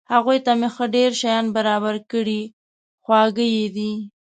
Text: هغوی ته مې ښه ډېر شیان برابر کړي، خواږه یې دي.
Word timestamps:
هغوی 0.13 0.37
ته 0.45 0.51
مې 0.59 0.69
ښه 0.75 0.85
ډېر 0.95 1.11
شیان 1.21 1.45
برابر 1.55 1.95
کړي، 2.11 2.41
خواږه 3.03 3.45
یې 3.55 3.67
دي. 3.75 3.91